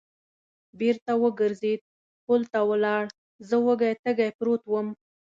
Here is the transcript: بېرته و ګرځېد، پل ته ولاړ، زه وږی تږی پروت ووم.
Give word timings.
بېرته 0.79 1.11
و 1.21 1.23
ګرځېد، 1.39 1.81
پل 2.25 2.41
ته 2.51 2.59
ولاړ، 2.69 3.03
زه 3.47 3.55
وږی 3.65 3.93
تږی 4.03 4.29
پروت 4.37 4.61
ووم. 4.67 4.87